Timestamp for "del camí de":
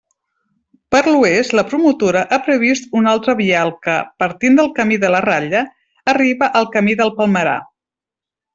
4.63-5.13